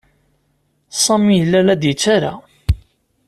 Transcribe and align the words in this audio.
Sami 1.03 1.33
yella 1.37 1.59
la 1.65 1.75
d-yettarra. 1.81 2.33